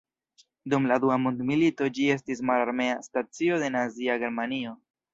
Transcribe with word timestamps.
Dum 0.73 0.87
la 0.91 0.97
Dua 1.03 1.17
Mondmilito 1.25 1.91
ĝi 1.99 2.09
estis 2.15 2.43
mararmea 2.53 2.99
stacio 3.11 3.63
de 3.67 3.73
Nazia 3.81 4.21
Germanio. 4.27 4.79